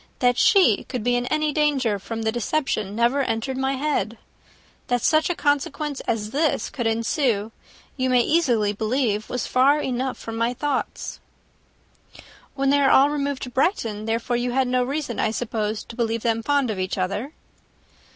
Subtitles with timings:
[0.17, 4.17] That she could be in any danger from the deception never entered my head.
[4.87, 7.51] That such a consequence as this should ensue,
[7.97, 11.19] you may easily believe was far enough from my thoughts."
[12.55, 16.23] "When they all removed to Brighton, therefore, you had no reason, I suppose, to believe
[16.23, 17.33] them fond of each other?"